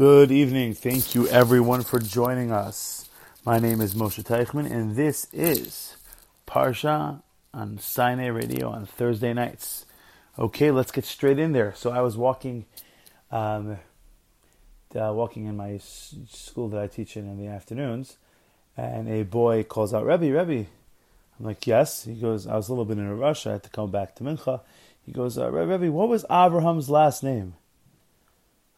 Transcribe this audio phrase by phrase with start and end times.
[0.00, 0.72] Good evening.
[0.72, 3.10] Thank you everyone for joining us.
[3.44, 5.98] My name is Moshe Teichman and this is
[6.48, 7.20] Parsha
[7.52, 9.84] on Sinai Radio on Thursday nights.
[10.38, 11.74] Okay, let's get straight in there.
[11.76, 12.64] So I was walking,
[13.30, 13.76] um,
[14.96, 18.16] uh, walking in my school that I teach in in the afternoons,
[18.78, 20.66] and a boy calls out, Rebbe, Rebbe.
[21.38, 22.04] I'm like, yes.
[22.04, 23.46] He goes, I was a little bit in a rush.
[23.46, 24.62] I had to come back to Mincha.
[25.04, 27.52] He goes, uh, Rebbe, what was Abraham's last name?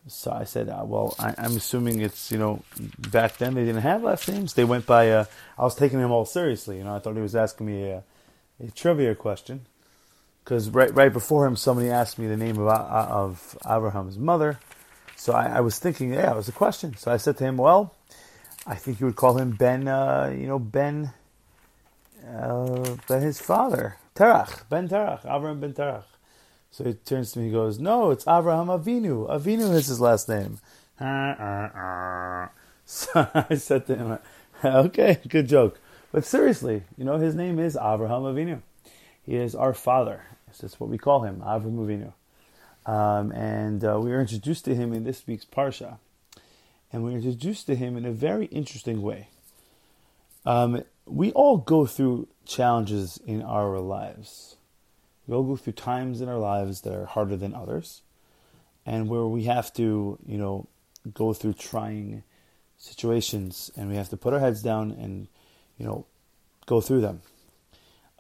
[0.08, 2.62] So I said, uh, well, I, am assuming it's, you know,
[2.98, 4.54] back then they didn't have last names.
[4.54, 5.24] They went by, uh,
[5.56, 6.78] I was taking him all seriously.
[6.78, 8.02] You know, I thought he was asking me a,
[8.60, 9.66] a trivia question.
[10.42, 14.58] Because right, right before him, somebody asked me the name of, uh, of Abraham's mother.
[15.16, 16.96] So I, I, was thinking, yeah, it was a question.
[16.96, 17.94] So I said to him, well,
[18.66, 21.12] I think you would call him Ben, uh, you know, Ben,
[22.26, 26.04] uh, Ben his father, Terach, Ben Terach, Abraham Ben Terach.
[26.72, 29.28] So he turns to me, he goes, No, it's Abraham Avinu.
[29.30, 30.58] Avinu is his last name.
[32.84, 34.18] So I said to him,
[34.64, 35.78] Okay, good joke.
[36.10, 38.60] But seriously, you know, his name is Abraham Avinu.
[39.22, 40.24] He is our father.
[40.60, 42.12] That's what we call him, Avraham Avinu.
[42.90, 45.98] Um, and uh, we were introduced to him in this week's Parsha.
[46.92, 49.28] And we were introduced to him in a very interesting way.
[50.44, 54.56] Um, we all go through challenges in our lives.
[55.26, 58.02] We all go through times in our lives that are harder than others,
[58.84, 60.66] and where we have to, you know,
[61.14, 62.24] go through trying
[62.76, 65.28] situations, and we have to put our heads down and,
[65.78, 66.06] you know,
[66.66, 67.22] go through them,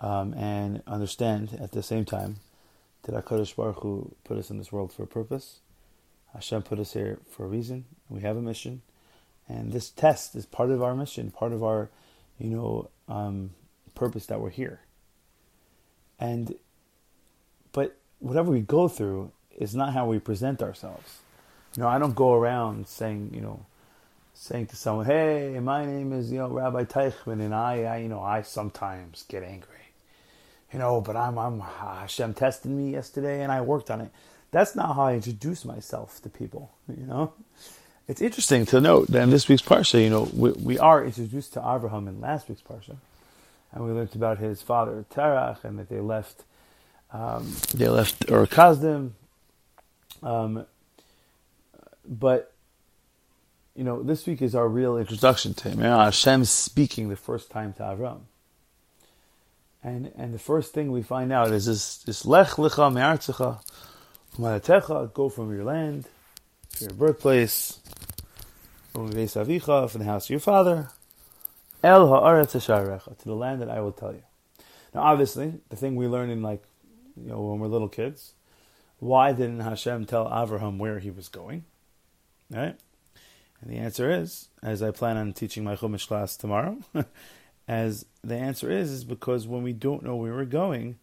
[0.00, 2.36] um, and understand at the same time
[3.02, 5.60] that Hakadosh Baruch Hu put us in this world for a purpose.
[6.32, 7.84] Hashem put us here for a reason.
[8.08, 8.82] We have a mission,
[9.48, 11.90] and this test is part of our mission, part of our,
[12.38, 13.50] you know, um,
[13.94, 14.80] purpose that we're here.
[16.18, 16.54] And
[17.72, 21.18] but whatever we go through is not how we present ourselves.
[21.76, 23.64] You know, I don't go around saying, you know,
[24.34, 28.08] saying to someone, "Hey, my name is you know Rabbi Teichman, and I, I you
[28.08, 29.92] know, I sometimes get angry,
[30.72, 34.10] you know, but I'm, I'm Hashem tested me yesterday, and I worked on it."
[34.50, 36.72] That's not how I introduce myself to people.
[36.88, 37.32] You know,
[38.06, 41.54] it's interesting to note that in this week's parsha, you know, we, we are introduced
[41.54, 42.96] to Abraham in last week's parsha,
[43.72, 46.44] and we learned about his father Terach, and that they left
[47.12, 48.48] um, they left Ur.
[50.22, 50.66] Um,
[52.08, 52.52] but,
[53.74, 55.78] you know, this week is our real introduction to him.
[55.78, 58.20] You know, Hashem speaking the first time to Avram.
[59.84, 63.60] And, and the first thing we find out is this, this Lech Lecha Me'artzecha
[64.38, 66.06] U'malatecha, go from your land,
[66.76, 67.80] to your birthplace,
[68.92, 70.90] from the from the house of your father,
[71.82, 74.22] El Ha'aretz to the land that I will tell you.
[74.94, 76.62] Now, obviously, the thing we learn in like
[77.16, 78.34] you know, when we're little kids.
[78.98, 81.64] Why didn't Hashem tell Avraham where he was going?
[82.50, 82.76] Right?
[83.60, 86.78] And the answer is, as I plan on teaching my Chumash class tomorrow,
[87.68, 90.98] as the answer is, is because when we don't know where we're going,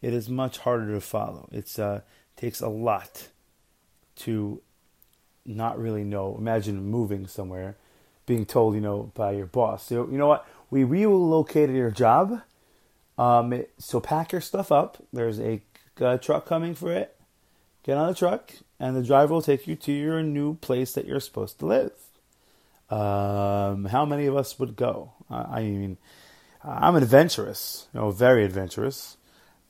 [0.00, 1.48] it is much harder to follow.
[1.52, 2.00] It uh,
[2.36, 3.28] takes a lot
[4.16, 4.60] to
[5.44, 6.36] not really know.
[6.38, 7.76] Imagine moving somewhere,
[8.26, 12.42] being told, you know, by your boss, so, you know what, we relocated your job,
[13.18, 15.02] um, so pack your stuff up.
[15.12, 15.60] There's a,
[16.00, 17.14] a truck coming for it.
[17.82, 21.06] Get on the truck, and the driver will take you to your new place that
[21.06, 21.92] you're supposed to live.
[22.90, 25.12] Um, how many of us would go?
[25.30, 25.98] I mean,
[26.64, 29.16] I'm adventurous, you know, very adventurous.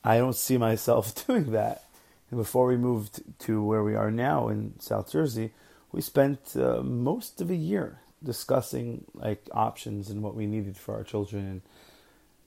[0.03, 1.83] I don't see myself doing that.
[2.31, 5.51] And before we moved to where we are now in South Jersey,
[5.91, 10.93] we spent uh, most of a year discussing like options and what we needed for
[10.93, 11.61] our children and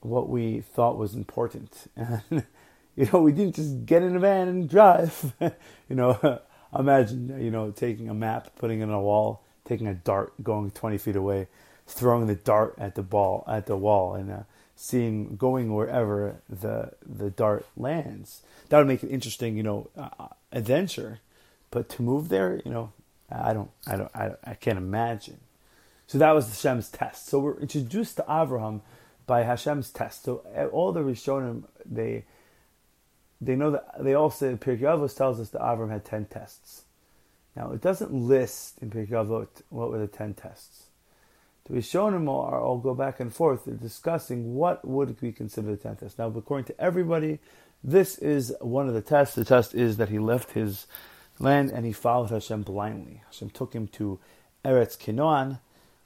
[0.03, 1.89] what we thought was important.
[2.95, 5.33] And, you know, we didn't just get in a van and drive.
[5.89, 6.41] you know,
[6.77, 10.69] imagine, you know, taking a map, putting it on a wall, taking a dart, going
[10.69, 11.47] 20 feet away,
[11.87, 14.43] throwing the dart at the ball, at the wall, and uh,
[14.75, 18.43] seeing, going wherever the, the dart lands.
[18.69, 21.19] That would make an interesting, you know, uh, adventure.
[21.71, 22.91] But to move there, you know,
[23.31, 25.39] I don't, I don't, I, I can't imagine.
[26.05, 27.27] So that was Hashem's test.
[27.27, 28.81] So we're introduced to Abraham
[29.25, 30.23] by Hashem's test.
[30.23, 32.25] So eh, all the Rishonim, they
[33.41, 36.83] they know that they all say Pirkei Avos tells us that Avram had ten tests.
[37.55, 40.85] Now it doesn't list in Pirkei Avos what were the ten tests.
[41.65, 43.65] The Rishonim are all go back and forth.
[43.65, 46.19] They're discussing what would be considered a ten test.
[46.19, 47.39] Now, according to everybody,
[47.83, 49.35] this is one of the tests.
[49.35, 50.87] The test is that he left his
[51.39, 53.21] land and he followed Hashem blindly.
[53.27, 54.19] Hashem took him to
[54.65, 55.59] Eretz Canaan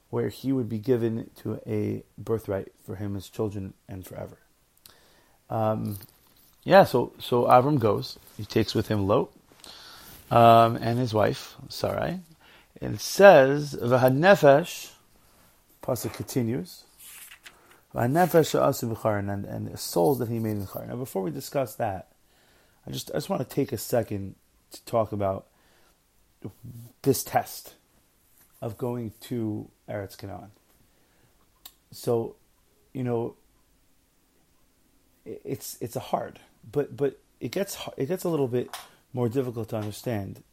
[0.09, 4.37] where he would be given to a birthright for him, his children, and forever.
[5.49, 5.97] Um,
[6.63, 8.17] yeah, so so Avram goes.
[8.37, 9.31] He takes with him Lot
[10.29, 12.19] um, and his wife Sarai,
[12.81, 14.91] And it says, V'hanefesh,
[15.81, 16.83] Pasuk continues,
[17.93, 20.89] V'hanefesh and, and the souls that he made in Charin.
[20.89, 22.09] Now, before we discuss that,
[22.85, 24.35] I just, I just want to take a second
[24.71, 25.47] to talk about
[27.01, 27.75] this test
[28.61, 30.51] of going to Eretz Canaan.
[31.91, 32.35] So,
[32.93, 33.35] you know,
[35.25, 36.39] it's it's a hard,
[36.69, 38.69] but but it gets it gets a little bit
[39.13, 40.43] more difficult to understand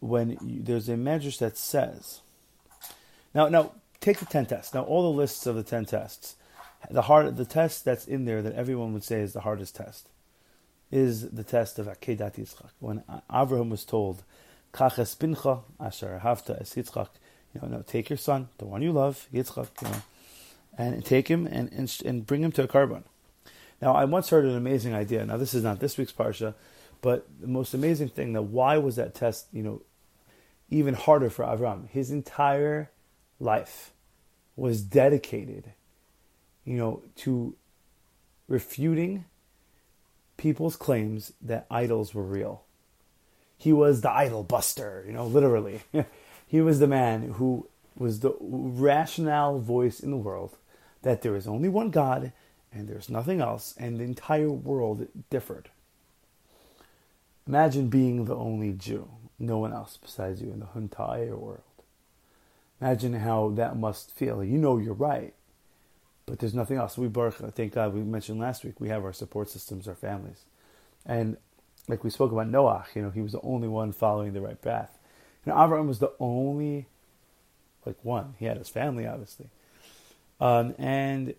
[0.00, 2.20] when you, there's a medrash that says.
[3.34, 4.74] Now, now take the ten tests.
[4.74, 6.36] Now, all the lists of the ten tests,
[6.90, 10.08] the hard the test that's in there that everyone would say is the hardest test,
[10.90, 12.70] is the test of Akedat Yitzchak.
[12.80, 13.02] When
[13.32, 14.22] Abraham was told,
[14.76, 17.08] "Kaches bincha asher hafta es Yitzchak,"
[17.54, 20.02] you know, no, take your son, the one you love, Yitzchak, you know,
[20.76, 23.04] and take him and, and, and bring him to a korban.
[23.80, 25.24] Now, I once heard an amazing idea.
[25.24, 26.54] Now, this is not this week's parsha,
[27.02, 29.82] but the most amazing thing that why was that test, you know,
[30.70, 31.88] even harder for Avram?
[31.88, 32.90] His entire
[33.38, 33.92] life
[34.56, 35.72] was dedicated,
[36.64, 37.54] you know, to
[38.48, 39.24] refuting
[40.36, 42.65] people's claims that idols were real.
[43.56, 45.80] He was the idol buster, you know, literally.
[46.46, 50.56] he was the man who was the rational voice in the world
[51.02, 52.32] that there is only one God
[52.76, 55.70] and there's nothing else, and the entire world differed.
[57.46, 59.08] Imagine being the only Jew,
[59.38, 61.62] no one else besides you in the entire world.
[62.80, 64.44] Imagine how that must feel.
[64.44, 65.32] You know you're right,
[66.26, 66.98] but there's nothing else.
[66.98, 70.44] We Baruch, thank God, we mentioned last week, we have our support systems, our families.
[71.06, 71.38] And
[71.88, 74.60] like we spoke about Noah, you know, he was the only one following the right
[74.60, 74.98] path.
[75.44, 76.86] And Abraham was the only,
[77.84, 78.34] like one.
[78.38, 79.48] He had his family, obviously.
[80.40, 81.34] Um, and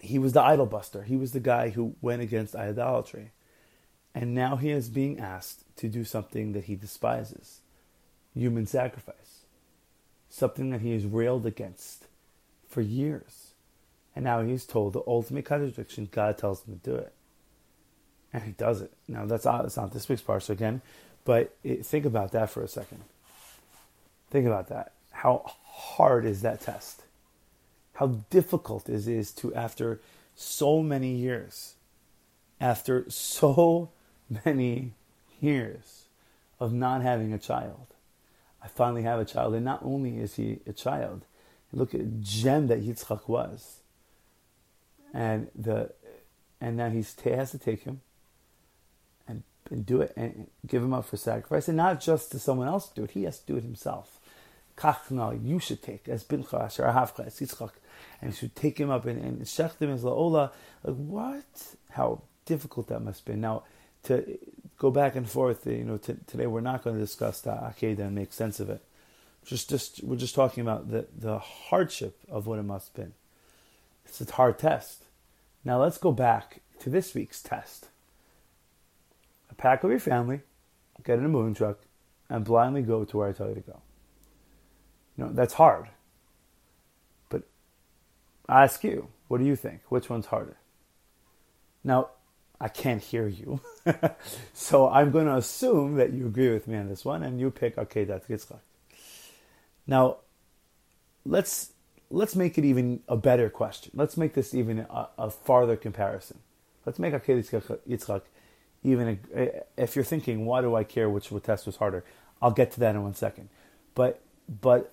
[0.00, 1.02] he was the idol buster.
[1.02, 3.30] He was the guy who went against idolatry.
[4.14, 7.60] And now he is being asked to do something that he despises
[8.34, 9.44] human sacrifice.
[10.28, 12.06] Something that he has railed against
[12.68, 13.52] for years.
[14.14, 17.12] And now he's told the ultimate contradiction God tells him to do it.
[18.36, 18.92] And he does it.
[19.08, 20.82] Now, that's not, that's not this week's parsha again,
[21.24, 23.02] but it, think about that for a second.
[24.30, 24.92] Think about that.
[25.10, 27.02] How hard is that test?
[27.96, 30.00] how difficult is it to, after
[30.34, 31.74] so many years,
[32.60, 33.90] after so
[34.44, 34.92] many
[35.40, 36.04] years
[36.60, 37.86] of not having a child,
[38.62, 39.54] I finally have a child.
[39.54, 41.24] And not only is he a child,
[41.72, 43.80] look at gem that Yitzchak was.
[45.14, 45.92] And the
[46.60, 48.00] and now he has to take him
[49.70, 51.68] and, do it and give him up for sacrifice.
[51.68, 54.20] And not just to someone else to do it, he has to do it himself.
[54.76, 57.72] Kachna, you should take as bincha asher ahavcha as Yitzchak
[58.20, 60.52] and he should take him up and, and shechtim is la'ola.
[60.84, 61.44] Like, what?
[61.90, 63.34] How difficult that must be.
[63.34, 63.64] Now,
[64.04, 64.38] to
[64.78, 68.00] go back and forth, you know, t- today we're not going to discuss the Akedah
[68.00, 68.82] and make sense of it.
[69.44, 73.12] Just, just, we're just talking about the, the hardship of what it must have been.
[74.04, 75.04] It's a hard test.
[75.64, 77.86] Now let's go back to this week's test.
[79.50, 80.40] A pack of your family,
[81.04, 81.78] get in a moving truck,
[82.28, 83.80] and blindly go to where I tell you to go.
[85.16, 85.88] You know, that's hard.
[87.28, 87.42] But
[88.48, 89.80] I ask you, what do you think?
[89.88, 90.56] Which one's harder?
[91.84, 92.10] Now,
[92.60, 93.60] I can't hear you.
[94.52, 97.50] so I'm going to assume that you agree with me on this one and you
[97.50, 98.60] pick okay, that's Yitzchak.
[99.86, 100.18] Now,
[101.24, 101.72] let's
[102.10, 103.92] let's make it even a better question.
[103.94, 106.38] Let's make this even a, a farther comparison.
[106.84, 108.22] Let's make Akedat Yitzchak
[108.82, 109.18] even
[109.76, 112.04] if you're thinking, why do I care which test was harder?
[112.40, 113.48] I'll get to that in one second.
[113.94, 114.92] But but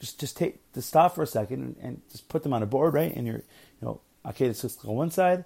[0.00, 2.66] just just take to stop for a second and, and, just put them on a
[2.66, 3.14] board, right?
[3.14, 5.44] And you're, you know, okay, this is on one side.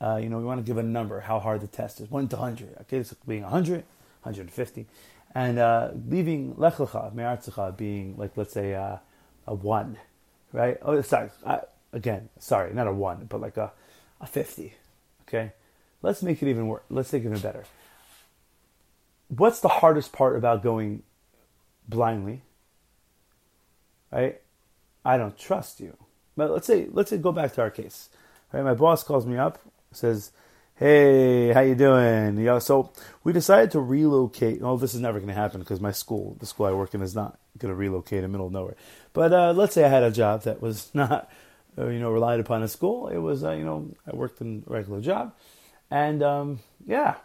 [0.00, 2.26] Uh, you know, we want to give a number how hard the test is, one
[2.28, 2.74] to hundred.
[2.82, 3.84] Okay, this being 100,
[4.22, 4.86] 150,
[5.34, 8.96] and uh, leaving lech lecha, being like let's say uh,
[9.46, 9.98] a one,
[10.52, 10.78] right?
[10.80, 11.60] Oh, sorry, I,
[11.92, 13.72] again, sorry, not a one, but like a
[14.22, 14.74] a fifty.
[15.28, 15.52] Okay,
[16.02, 16.82] let's make it even worse.
[16.90, 17.64] Let's make it even better.
[19.28, 21.02] What's the hardest part about going
[21.88, 22.42] blindly?
[24.10, 24.40] right?
[25.04, 25.96] I don't trust you.
[26.36, 28.08] But let's say let's say go back to our case.
[28.52, 28.64] Right?
[28.64, 29.58] My boss calls me up,
[29.92, 30.32] says,
[30.76, 32.92] "Hey, how you doing?" You know, so
[33.24, 34.60] we decided to relocate.
[34.62, 37.02] Oh, this is never going to happen because my school, the school I work in,
[37.02, 38.76] is not going to relocate in the middle of nowhere.
[39.12, 41.30] But uh, let's say I had a job that was not,
[41.78, 43.08] uh, you know, relied upon a school.
[43.08, 45.34] It was, uh, you know, I worked in a regular job,
[45.90, 47.16] and um, yeah,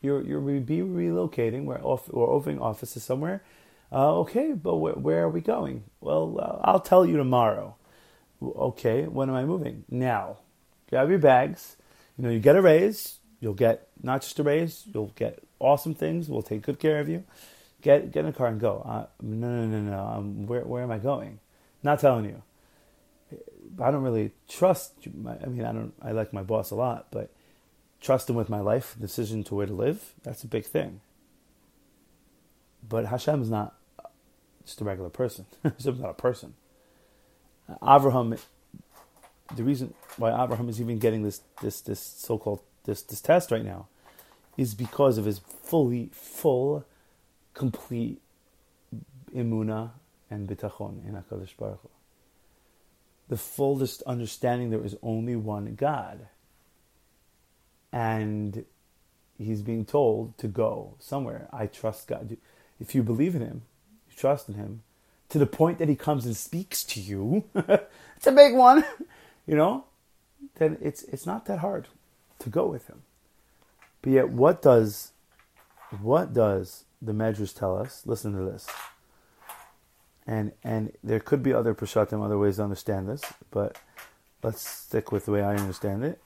[0.00, 1.64] you're you're be relocating.
[1.64, 3.42] We're off, we're opening offices somewhere
[3.92, 5.84] uh, okay, but wh- where are we going?
[6.00, 7.76] Well, uh, I'll tell you tomorrow.
[8.42, 9.84] Okay, when am I moving?
[9.88, 10.38] Now.
[10.88, 11.76] Grab your bags.
[12.16, 13.18] You know, you get a raise.
[13.40, 16.28] You'll get not just a raise, you'll get awesome things.
[16.28, 17.24] We'll take good care of you.
[17.82, 18.82] get get in the car and go.
[18.86, 19.98] Uh, no, no, no, no.
[19.98, 21.40] Um, where where am I going?
[21.82, 22.42] Not telling you.
[23.80, 24.92] I don't really trust.
[25.06, 25.92] I mean, I don't.
[26.00, 27.30] I like my boss a lot, but
[28.02, 30.12] trust him with my life, decision to where to live.
[30.22, 31.00] That's a big thing.
[32.86, 33.74] But Hashem is not
[34.66, 35.46] just a regular person.
[35.62, 36.54] Hashem's not a person.
[37.82, 38.36] Abraham,
[39.54, 43.50] the reason why Abraham is even getting this this this so called this this test
[43.50, 43.86] right now,
[44.56, 46.84] is because of his fully full,
[47.54, 48.20] complete
[49.34, 49.90] imuna
[50.28, 51.88] and bitachon in Hakadosh Baruch Hu.
[53.28, 56.26] The fullest understanding there is only one God,
[57.92, 58.64] and
[59.38, 61.48] he's being told to go somewhere.
[61.52, 62.36] I trust God.
[62.80, 63.62] If you believe in Him,
[64.08, 64.82] you trust in Him,
[65.28, 67.44] to the point that He comes and speaks to you.
[67.54, 68.84] it's a big one,
[69.46, 69.84] you know.
[70.56, 71.88] Then it's it's not that hard
[72.40, 73.02] to go with Him.
[74.00, 75.12] But yet, what does
[76.00, 78.02] what does the Medrash tell us?
[78.06, 78.68] Listen to this.
[80.26, 83.78] And and there could be other Peshatim, other ways to understand this, but
[84.42, 86.20] let's stick with the way I understand it.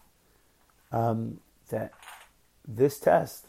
[0.92, 1.92] Um, that
[2.66, 3.46] this test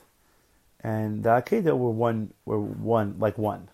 [0.82, 3.70] and the Akedah were one were one like one.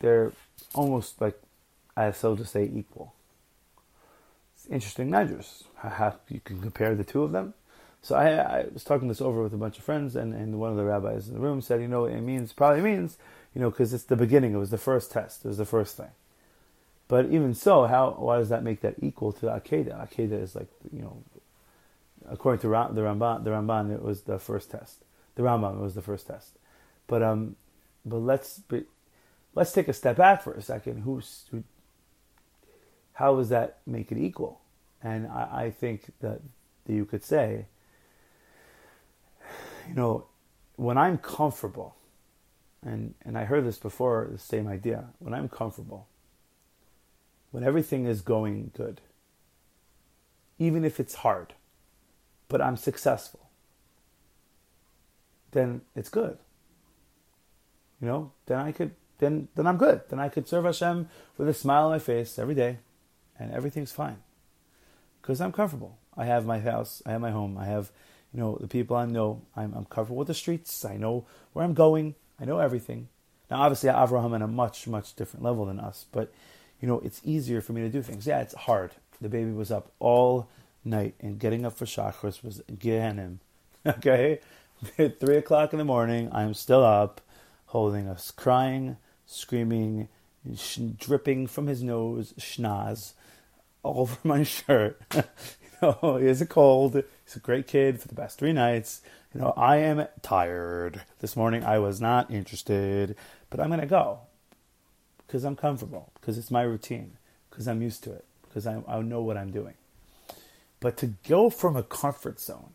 [0.00, 0.32] They're
[0.74, 1.40] almost like
[1.96, 3.14] I so to say equal.
[4.54, 5.64] It's interesting measures.
[5.76, 7.54] How you can compare the two of them.
[8.02, 10.70] So I, I was talking this over with a bunch of friends, and, and one
[10.70, 13.18] of the rabbis in the room said, you know, it means probably means,
[13.54, 14.54] you know, because it's the beginning.
[14.54, 15.44] It was the first test.
[15.44, 16.10] It was the first thing.
[17.08, 20.08] But even so, how why does that make that equal to Akedah?
[20.08, 21.22] Akedah is like you know,
[22.28, 25.04] according to the Ramban, the Ramban it was the first test.
[25.34, 26.58] The Rambam was the first test.
[27.06, 27.56] But um,
[28.04, 28.84] but let's but
[29.54, 31.02] let's take a step back for a second.
[31.02, 31.62] Who's who?
[33.14, 34.60] How does that make it equal?
[35.02, 36.40] And I, I think that,
[36.84, 37.66] that you could say
[39.88, 40.26] you know,
[40.76, 41.94] when I'm comfortable,
[42.84, 46.06] and, and I heard this before, the same idea, when I'm comfortable,
[47.50, 49.00] when everything is going good,
[50.58, 51.54] even if it's hard,
[52.48, 53.48] but I'm successful,
[55.52, 56.38] then it's good.
[58.00, 60.02] You know, then I could, then, then I'm good.
[60.08, 62.78] Then I could serve Hashem with a smile on my face every day,
[63.38, 64.18] and everything's fine.
[65.22, 65.98] Because I'm comfortable.
[66.16, 67.90] I have my house, I have my home, I have
[68.36, 70.84] you know, the people I know, I'm, I'm comfortable with the streets.
[70.84, 71.24] I know
[71.54, 72.16] where I'm going.
[72.38, 73.08] I know everything.
[73.50, 76.30] Now, obviously, Avraham on a much, much different level than us, but
[76.80, 78.26] you know, it's easier for me to do things.
[78.26, 78.90] Yeah, it's hard.
[79.22, 80.48] The baby was up all
[80.86, 83.38] night, and getting up for Shachris was Gehenim.
[83.86, 84.40] Okay,
[84.98, 87.20] at three o'clock in the morning, I'm still up,
[87.66, 90.08] holding us, crying, screaming,
[90.56, 93.12] sh- dripping from his nose, schnoz,
[93.82, 95.00] all over my shirt.
[95.14, 95.22] you
[95.80, 96.94] know, he has a cold.
[97.24, 99.02] He's a great kid for the past three nights.
[99.34, 101.02] You know, I am tired.
[101.20, 103.16] This morning I was not interested,
[103.50, 104.20] but I'm going to go
[105.26, 107.18] because I'm comfortable, because it's my routine,
[107.50, 109.74] because I'm used to it, because I, I know what I'm doing.
[110.80, 112.74] But to go from a comfort zone,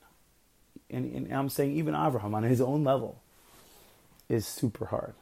[0.90, 3.22] and, and I'm saying even Abraham on his own level,
[4.28, 5.14] is super hard.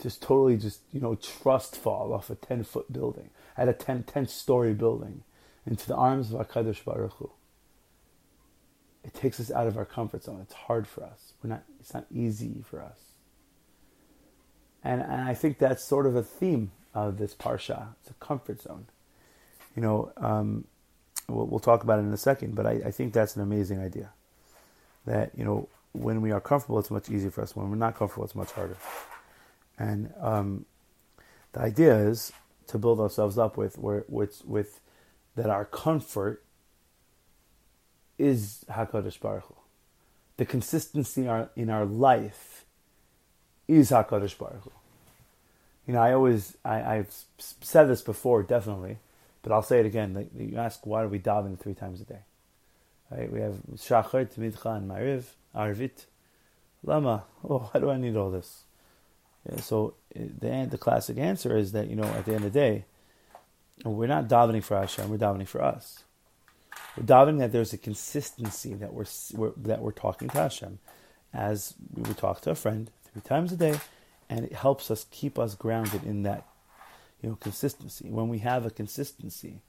[0.00, 4.04] Just totally, just, you know, trust fall off a 10 foot building at a 10,
[4.04, 5.22] 10 story building
[5.66, 7.30] into the arms of HaKadosh Baruch Hu.
[9.04, 10.40] It takes us out of our comfort zone.
[10.42, 11.32] It's hard for us.
[11.42, 12.98] We're not, it's not easy for us.
[14.82, 17.88] And, and I think that's sort of a theme of this parsha.
[18.00, 18.86] It's a comfort zone.
[19.76, 20.64] You know, um,
[21.28, 23.80] we'll, we'll, talk about it in a second, but I, I think that's an amazing
[23.80, 24.10] idea.
[25.06, 27.56] That, you know, when we are comfortable, it's much easier for us.
[27.56, 28.76] When we're not comfortable, it's much harder.
[29.78, 30.66] And um,
[31.52, 32.32] the idea is
[32.68, 34.80] to build ourselves up with with with
[35.36, 36.42] that our comfort
[38.18, 39.54] is Hakadosh Baruch Hu.
[40.36, 42.64] The consistency in our, in our life
[43.66, 44.70] is Hakadosh Baruch Hu.
[45.86, 48.98] You know, I always I, I've said this before, definitely,
[49.42, 50.14] but I'll say it again.
[50.14, 52.20] Like, you ask why are we davening three times a day?
[53.10, 53.32] Right?
[53.32, 56.06] We have Shachar, Tamidcha, and Mariv, Arvit.
[56.82, 57.24] Lama.
[57.48, 58.64] Oh, why do I need all this?
[59.48, 62.52] Yeah, so eh, the the classic answer is that you know at the end of
[62.52, 62.84] the day,
[63.84, 65.10] we're not davening for Hashem.
[65.10, 66.04] We're davening for us.
[66.96, 70.78] We're davening that there's a consistency that we're, we're that we're talking to Hashem,
[71.32, 73.78] as we would talk to a friend three times a day,
[74.28, 76.46] and it helps us keep us grounded in that,
[77.22, 78.08] you know, consistency.
[78.08, 79.60] When we have a consistency,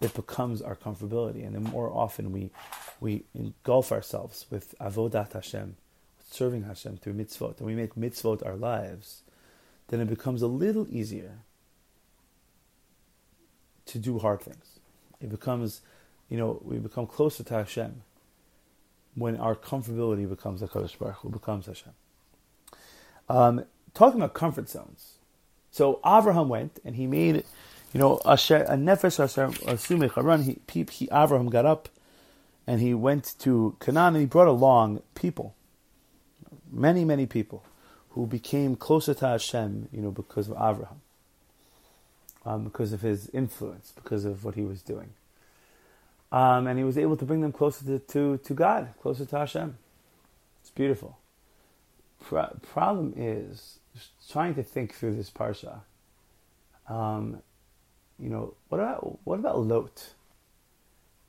[0.00, 2.50] it becomes our comfortability, and the more often we
[3.00, 5.76] we engulf ourselves with avodat Hashem,
[6.18, 9.22] with serving Hashem through mitzvot, and we make mitzvot our lives,
[9.88, 11.38] then it becomes a little easier
[13.86, 14.78] to do hard things.
[15.20, 15.80] It becomes,
[16.28, 18.02] you know, we become closer to Hashem
[19.14, 21.92] when our comfortability becomes HaKadosh Baruch Hu, becomes Hashem.
[23.28, 23.64] Um,
[23.94, 25.17] talking about comfort zones.
[25.70, 27.44] So Avraham went and he made,
[27.92, 30.42] you know, a nefesh asumei charan.
[30.42, 31.88] He, he Avraham got up
[32.66, 35.54] and he went to Canaan and he brought along people,
[36.70, 37.64] many many people,
[38.10, 40.96] who became closer to Hashem, you know, because of Avraham,
[42.44, 45.10] um, because of his influence, because of what he was doing.
[46.30, 49.38] Um, and he was able to bring them closer to, to, to God, closer to
[49.38, 49.78] Hashem.
[50.60, 51.18] It's beautiful.
[52.20, 53.78] Pro- problem is
[54.30, 55.80] trying to think through this parsha.
[56.88, 57.42] Um,
[58.18, 60.10] you know, what about what about Lot?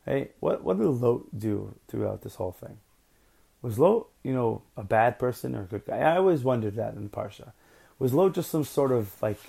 [0.06, 2.78] Hey, what what did Lot do throughout this whole thing?
[3.62, 5.98] Was Lot, you know, a bad person or a good guy?
[5.98, 7.52] I always wondered that in parsha.
[8.00, 9.40] Was Lot just some sort of like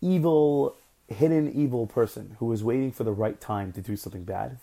[0.00, 0.76] evil,
[1.08, 4.58] hidden evil person who was waiting for the right time to do something bad?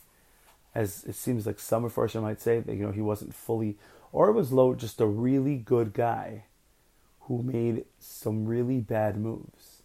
[0.73, 3.75] As it seems like some of might say that you know he wasn't fully,
[4.11, 6.43] or was Lot just a really good guy
[7.29, 9.83] who made some really bad moves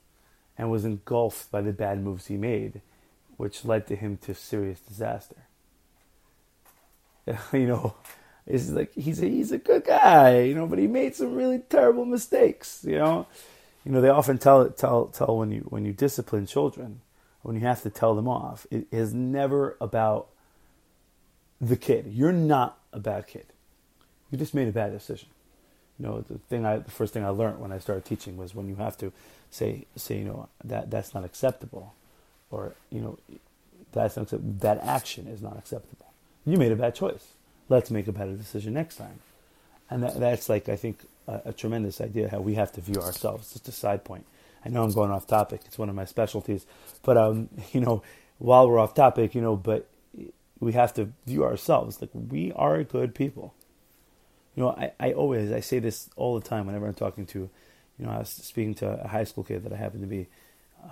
[0.56, 2.80] and was engulfed by the bad moves he made,
[3.36, 5.36] which led to him to serious disaster.
[7.52, 7.94] you know,
[8.46, 11.58] it's like he's a, he's a good guy, you know, but he made some really
[11.58, 13.26] terrible mistakes, you know.
[13.84, 17.02] You know, they often tell tell tell when you when you discipline children,
[17.42, 20.28] when you have to tell them off, it is never about
[21.60, 22.06] the kid.
[22.08, 23.44] You're not a bad kid.
[24.30, 25.28] You just made a bad decision
[25.98, 28.54] you know the thing I the first thing I learned when I started teaching was
[28.54, 29.12] when you have to
[29.50, 31.94] say say you know that that's not acceptable,
[32.50, 33.18] or you know
[33.92, 34.28] that's not
[34.60, 36.06] that action is not acceptable.
[36.44, 37.34] You made a bad choice.
[37.68, 39.20] Let's make a better decision next time,
[39.88, 40.98] and that, that's like I think
[41.28, 43.52] a, a tremendous idea how we have to view ourselves.
[43.52, 44.26] Just a side point.
[44.64, 45.60] I know I'm going off topic.
[45.66, 46.66] It's one of my specialties,
[47.02, 48.02] but um, you know,
[48.38, 49.86] while we're off topic, you know, but
[50.58, 53.54] we have to view ourselves like we are good people
[54.54, 57.50] you know, I, I always I say this all the time whenever I'm talking to,
[57.98, 60.28] you know, I was speaking to a high school kid that I happen to be.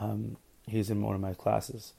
[0.01, 1.92] Um, he's in one of my classes,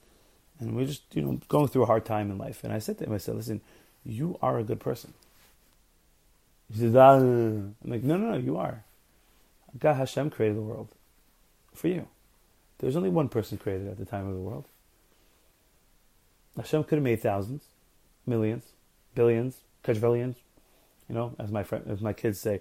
[0.60, 2.63] and we're just you know going through a hard time in life.
[2.63, 3.62] And I said to him, I said, "Listen,
[4.04, 5.13] you are a good person."
[6.71, 7.17] He says, ah.
[7.17, 8.84] "I'm like, no, no, no, you are.
[9.78, 10.89] God Hashem created the world
[11.73, 12.08] for you.
[12.80, 14.65] There's only one person created at the time of the world.
[16.58, 17.63] Hashem could have made thousands,
[18.26, 18.65] millions,
[19.15, 20.38] billions, quadrillions,
[21.13, 22.60] you know, as my friend, as my kids say,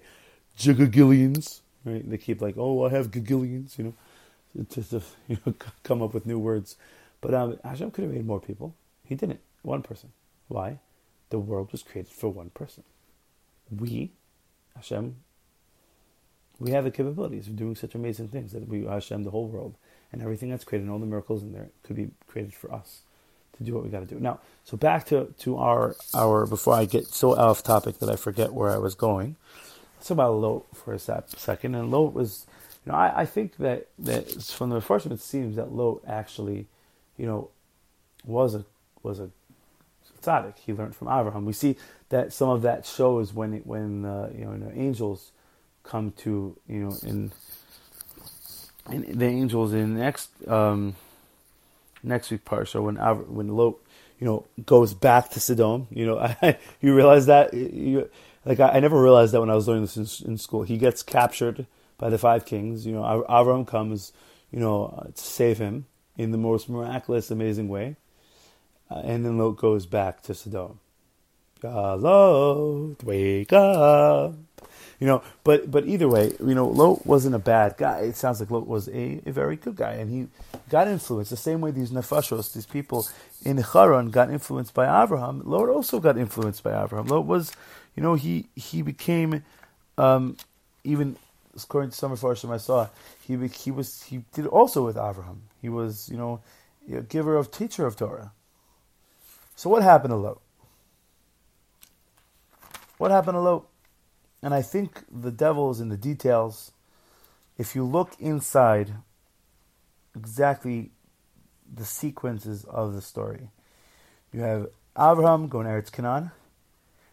[0.59, 1.61] jigagillions.
[1.83, 2.07] Right?
[2.07, 3.79] They keep like, oh, I have gagillions.
[3.79, 6.77] You know, just to you know come up with new words.
[7.19, 8.75] But um, Hashem could have made more people.
[9.03, 9.39] He didn't.
[9.63, 10.11] One person.
[10.49, 10.79] Why?
[11.31, 12.83] The world was created for one person.
[13.71, 14.11] We,
[14.75, 15.15] Hashem,
[16.59, 19.77] we have the capabilities of doing such amazing things that we Hashem the whole world
[20.11, 23.01] and everything that's created, and all the miracles in there could be created for us
[23.57, 24.19] to do what we got to do.
[24.19, 28.15] Now, so back to, to our, our, before I get so off topic that I
[28.15, 29.35] forget where I was going,
[29.97, 31.75] let's talk about Lot for a second.
[31.75, 32.45] And Lot was,
[32.85, 36.67] you know, I, I think that, that from the first it seems that Lot actually,
[37.17, 37.49] you know,
[38.25, 38.65] was a,
[39.01, 39.29] was a
[40.21, 40.57] tzaddik.
[40.57, 41.45] He learned from Abraham.
[41.45, 41.75] We see
[42.09, 45.31] that some of that shows when, it, when, uh, you know, angels
[45.83, 47.31] come to, you know, in,
[48.89, 50.95] in the angels in next, um,
[52.03, 52.97] next week parsha when
[53.33, 53.79] when Lot,
[54.19, 55.87] you know, goes back to Sodom.
[55.89, 56.35] You know,
[56.81, 58.09] you realize that you,
[58.45, 60.63] like I, I, never realized that when I was learning this in, in, school.
[60.63, 61.65] He gets captured
[61.97, 62.85] by the five kings.
[62.85, 64.11] You know, Avram comes,
[64.51, 65.85] you know, to save him
[66.17, 67.95] in the most miraculous, amazing way,
[68.91, 70.79] uh, and then Lot goes back to Sodom.
[71.63, 74.35] Lot, wake up.
[75.03, 77.99] You know, but but either way, you know, Lot wasn't a bad guy.
[78.03, 80.29] It sounds like Lot was a, a very good guy, and he
[80.69, 83.05] got influenced the same way these nefashos, these people
[83.43, 85.41] in Haran, got influenced by Abraham.
[85.43, 87.07] Lot also got influenced by Abraham.
[87.07, 87.51] Lot was,
[87.97, 89.43] you know, he he became,
[89.97, 90.37] um,
[90.85, 91.17] even
[91.53, 92.87] according to some Mepharshim I saw,
[93.27, 95.41] he he was he did also with Abraham.
[95.61, 96.39] He was, you know,
[96.89, 98.31] a giver of teacher of Torah.
[99.57, 100.39] So what happened to Lot?
[102.97, 103.67] What happened to Lot?
[104.43, 106.73] And I think the devil is in the details.
[107.57, 108.95] If you look inside
[110.13, 110.91] exactly
[111.73, 113.47] the sequences of the story,
[114.33, 116.31] you have Abraham going to Eretz Canaan.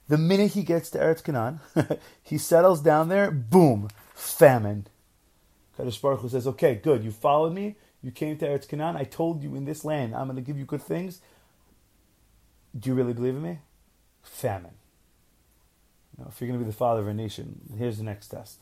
[0.09, 1.61] The minute he gets to Eretz Canaan,
[2.23, 4.89] he settles down there, boom, famine.
[5.79, 9.05] Kadosh Baruch Hu says, okay, good, you followed me, you came to Eretz Canaan, I
[9.05, 11.21] told you in this land I'm going to give you good things.
[12.77, 13.59] Do you really believe in me?
[14.25, 14.80] Famine
[16.29, 18.59] if you're going to be the father of a nation, here's the next test.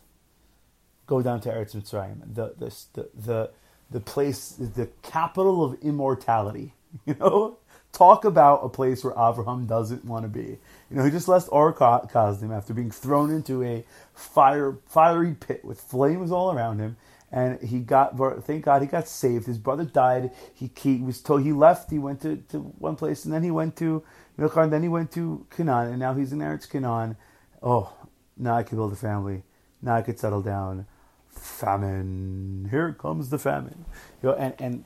[1.06, 3.50] Go down to Eretz Mitzrayim, the, the, the,
[3.90, 6.74] the, place, the capital of immortality.
[7.04, 7.58] You know,
[7.92, 10.58] Talk about a place where Abraham doesn't want to be.
[10.90, 15.64] You know, he just left Ur Kasdim after being thrown into a fire, fiery pit
[15.64, 16.96] with flames all around him,
[17.32, 18.16] and he got.
[18.44, 19.46] Thank God, he got saved.
[19.46, 20.30] His brother died.
[20.52, 21.90] He, he was told he left.
[21.90, 24.04] He went to, to one place, and then he went to
[24.36, 27.16] and then he went to Canaan, and now he's in Eretz Canaan.
[27.62, 27.92] Oh,
[28.36, 29.42] now I can build a family.
[29.82, 30.86] Now I could settle down.
[31.30, 32.68] Famine.
[32.70, 33.84] Here comes the famine.
[34.22, 34.84] You know, and and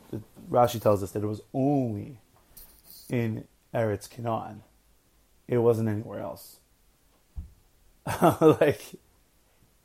[0.51, 2.19] Rashi tells us that it was only
[3.09, 4.63] in Eretz Canaan.
[5.49, 6.59] It wasn't anywhere else.
[8.41, 8.83] like,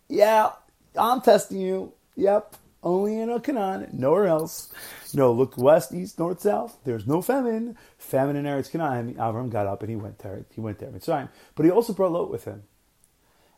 [0.09, 0.51] yeah,
[0.95, 1.93] I'm testing you.
[2.15, 4.73] Yep, only in Canaan, nowhere else.
[5.13, 6.77] No, look west, east, north, south.
[6.83, 7.77] There's no famine.
[7.97, 9.15] Famine in Eretz Canaan.
[9.15, 10.45] Avram got up and he went there.
[10.53, 11.29] He went there, Mitzrayim.
[11.55, 12.63] But he also brought Lot with him.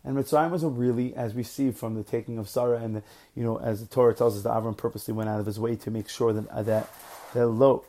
[0.04, 3.04] And Mitzrayim was a really, as we see from the taking of Sarah, and the,
[3.36, 5.76] you know, as the Torah tells us, that Avram purposely went out of his way
[5.76, 6.90] to make sure that uh, that
[7.34, 7.86] that Lot,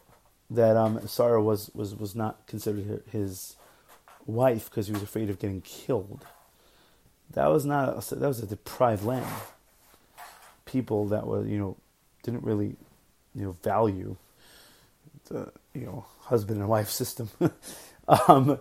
[0.51, 3.57] that um, Sarah was was was not considered his
[4.27, 6.27] wife because he was afraid of getting killed.
[7.33, 9.27] That was not a, that was a deprived land.
[10.65, 11.77] People that were you know
[12.25, 12.77] didn't really
[13.35, 14.17] you know value
[15.27, 17.31] the you know husband and wife system.
[18.29, 18.59] um,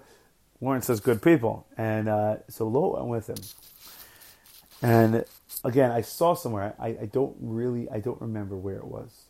[0.60, 1.68] weren't such good people.
[1.78, 3.46] And uh, so Lot went with him.
[4.82, 5.26] And
[5.64, 6.74] again, I saw somewhere.
[6.80, 9.26] I, I don't really, I don't remember where it was.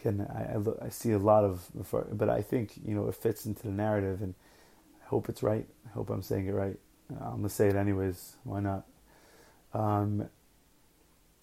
[0.00, 1.68] Again, I, I, I, see a lot of,
[2.12, 4.34] but I think you know it fits into the narrative, and
[5.04, 5.66] I hope it's right.
[5.86, 6.78] I hope I'm saying it right.
[7.20, 8.36] I'm gonna say it anyways.
[8.44, 8.86] Why not?
[9.74, 10.30] Um,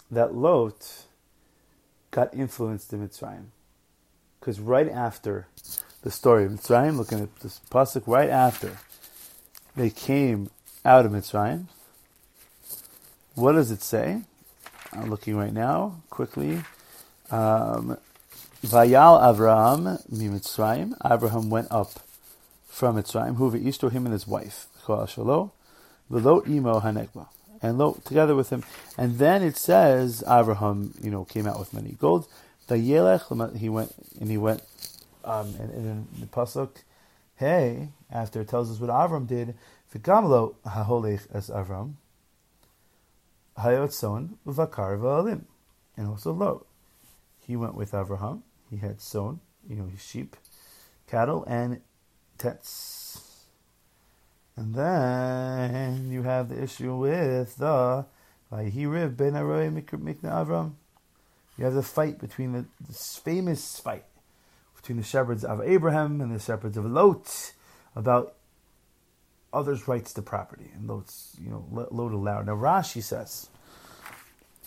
[0.09, 1.05] that Lot
[2.09, 3.47] got influenced in Mitzrayim,
[4.39, 5.47] because right after
[6.01, 8.79] the story of Mitzrayim, looking at this pasuk right after,
[9.77, 10.49] they came
[10.83, 11.65] out of Mitzrayim.
[13.35, 14.23] What does it say?
[14.91, 16.63] I'm looking right now, quickly.
[17.29, 17.97] Um,
[18.65, 20.95] Vayal Avraham Mitzrayim.
[21.05, 21.91] Abraham went up
[22.67, 23.35] from Mitzrayim.
[23.35, 24.65] Who Ishto him and his wife.
[24.83, 25.51] Shalo.
[26.09, 27.27] Velo imo hanekba.
[27.61, 28.63] And lo, together with him.
[28.97, 32.27] And then it says Abraham, you know, came out with many gold.
[32.67, 34.63] Vayelech he went and he went
[35.23, 36.69] um, in, in the pasuk
[37.37, 39.53] Hey, after it tells us what Avram did,
[39.93, 41.93] v'gamlo haholech as Avram,
[43.59, 45.41] hayotzon v'vakar v'alim,
[45.95, 46.65] and also Lot.
[47.39, 48.41] He went with Avraham.
[48.71, 50.35] He had sown, you know, his sheep,
[51.05, 51.81] cattle, and
[52.39, 53.45] tents.
[54.55, 58.05] And then you have the issue with the
[58.51, 60.73] Vayhiriv ben Aroy Mikna Avram.
[61.55, 64.05] You have the fight between the this famous fight
[64.87, 67.51] between the shepherds of Abraham and the shepherds of Lot
[67.93, 68.35] about
[69.51, 70.71] others' rights to property.
[70.73, 72.45] And Lot's, you know, Lot allowed.
[72.45, 73.49] Now Rashi says,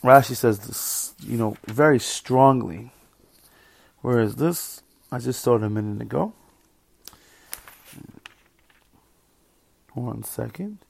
[0.04, 2.92] Rashi says this, you know, very strongly.
[4.02, 6.34] Whereas this, I just saw it a minute ago.
[9.94, 10.80] One second.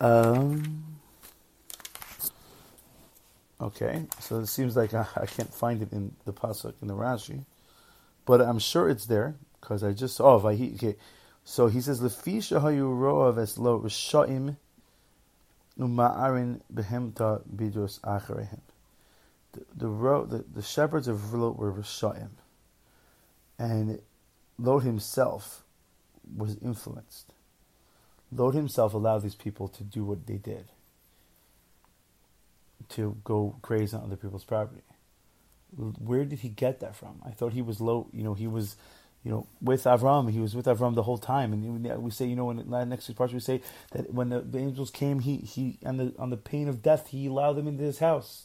[0.00, 0.93] Um,
[3.64, 6.92] Okay, so it seems like I, I, can't find it in the pasuk in the
[6.92, 7.46] Rashi,
[8.26, 10.96] but I'm sure it's there because I just oh vahi, okay.
[11.44, 13.36] So he says lefisha hayu roav
[13.82, 14.56] rishaim
[15.78, 18.60] uma'arin behemta bidros acharehem.
[19.52, 19.86] The the,
[20.28, 22.32] the the shepherds of Lot were rishaim,
[23.58, 23.98] and
[24.58, 25.64] Lot himself
[26.36, 27.32] was influenced.
[28.30, 30.66] Lot himself allowed these people to do what they did
[32.90, 34.82] to go graze on other people's property.
[35.76, 37.20] Where did he get that from?
[37.24, 38.06] I thought he was low.
[38.12, 38.76] You know, he was,
[39.24, 40.30] you know, with Avram.
[40.30, 41.52] He was with Avram the whole time.
[41.52, 43.60] And we say, you know, in the next part we say
[43.92, 47.08] that when the, the, angels came, he he on the on the pain of death,
[47.08, 48.44] he allowed them into his house,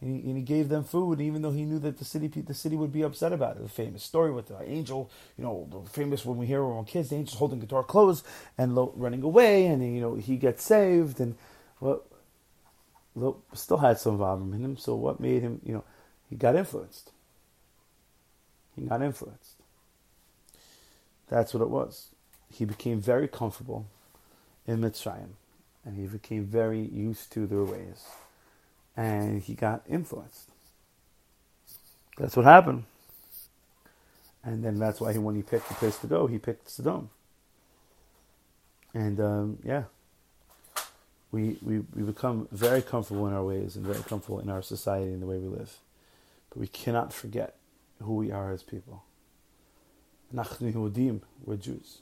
[0.00, 2.54] and he, and he gave them food, even though he knew that the city the
[2.54, 3.62] city would be upset about it.
[3.62, 5.08] The famous story with the angel,
[5.38, 8.24] you know, the famous when we hear when kids, the angel's holding guitar clothes
[8.58, 11.36] and running away, and you know he gets saved and.
[11.78, 12.02] Well,
[13.54, 14.76] still had some Avram in him.
[14.76, 15.84] So what made him, you know,
[16.28, 17.10] he got influenced.
[18.74, 19.54] He got influenced.
[21.28, 22.08] That's what it was.
[22.52, 23.86] He became very comfortable
[24.66, 25.30] in Mitzrayim,
[25.84, 28.04] and he became very used to their ways,
[28.96, 30.50] and he got influenced.
[32.18, 32.84] That's what happened.
[34.44, 37.10] And then that's why he, when he picked the place to go, he picked Sodom.
[38.94, 39.84] And um, yeah,
[41.32, 45.12] we, we, we become very comfortable in our ways and very comfortable in our society
[45.12, 45.78] and the way we live.
[46.50, 47.56] But we cannot forget
[48.02, 49.04] who we are as people.
[50.32, 51.98] We're Jews.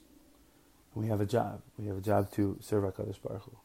[0.93, 1.61] We have a job.
[1.77, 3.57] We have a job to serve HaKadosh Baruch Hu.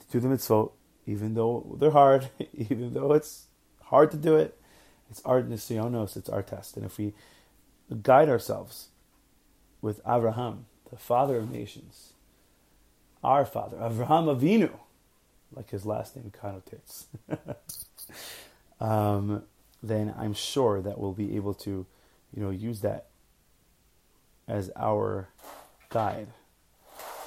[0.00, 0.72] To do the mitzvot,
[1.06, 3.46] even though they're hard, even though it's
[3.82, 4.58] hard to do it,
[5.10, 6.76] it's our nisyonos, it's our test.
[6.76, 7.12] And if we
[8.02, 8.88] guide ourselves
[9.82, 12.14] with Abraham, the father of nations,
[13.22, 14.70] our father, Avraham Avinu,
[15.54, 17.04] like his last name connotates,
[18.80, 19.42] um,
[19.82, 21.86] then I'm sure that we'll be able to,
[22.34, 23.06] you know, use that
[24.48, 25.28] as our
[25.88, 26.28] guide.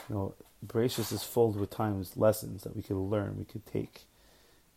[0.10, 0.34] You know,
[0.66, 4.02] Bereshis is filled with times lessons that we could learn, we could take,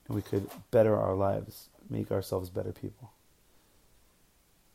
[0.07, 3.13] and we could better our lives, make ourselves better people.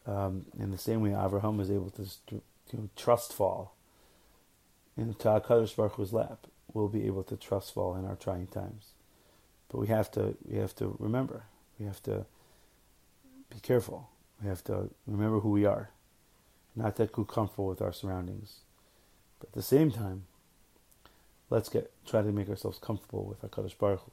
[0.06, 3.74] Um, in the same way, Avraham was able to trust fall
[4.98, 6.48] into Hakadosh Baruch Hu's lap.
[6.74, 8.92] We'll be able to trust fall in our trying times,
[9.70, 11.44] but we have to we have to remember
[11.80, 12.26] we have to
[13.50, 14.10] be careful.
[14.42, 15.90] We have to remember who we are,
[16.76, 18.60] not get too comfortable with our surroundings,
[19.40, 20.26] but at the same time,
[21.50, 24.12] let's get try to make ourselves comfortable with Hakadosh Baruch Hu,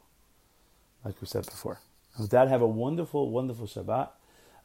[1.04, 1.80] like we said before.
[2.14, 4.10] And with that, have a wonderful, wonderful Shabbat.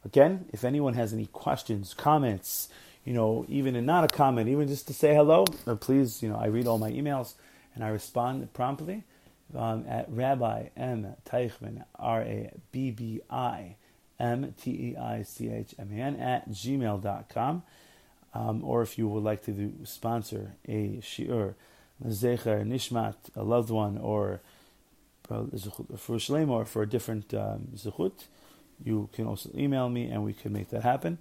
[0.04, 2.68] Again, if anyone has any questions, comments,
[3.06, 5.44] you know, even and not a comment, even just to say hello,
[5.80, 7.34] please, you know, I read all my emails
[7.74, 9.04] and I respond promptly
[9.56, 11.14] um, at Rabbi M.
[11.24, 13.76] Teichman, R A B B I
[14.18, 17.62] M T E I C H M A N, at gmail.com.
[18.34, 21.54] Um, or if you would like to do, sponsor a shiur,
[22.04, 24.40] zecher, nishmat, a loved one, or
[25.96, 27.68] for Shalem, or for a different um,
[28.84, 31.18] you can also email me and we can make that happen.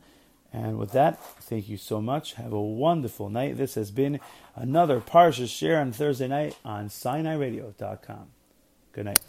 [0.55, 2.35] And with that, thank you so much.
[2.35, 3.57] Have a wonderful night.
[3.57, 4.21] This has been
[4.55, 8.27] another Parsha Share on Thursday night on SinaiRadio.com.
[8.93, 9.19] Good night.